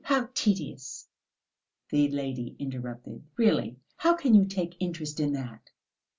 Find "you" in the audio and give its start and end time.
4.33-4.45